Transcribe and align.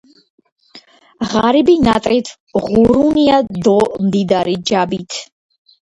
ღარიბი 1.33 1.75
ნატრით 1.87 2.31
ღურუნია 2.69 3.37
დო 3.69 3.77
მდიდარი– 4.07 4.55
ჯაბით. 4.71 5.11